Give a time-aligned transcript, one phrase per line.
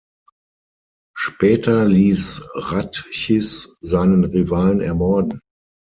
[1.15, 5.41] Später ließ Ratchis seinen Rivalen ermorden.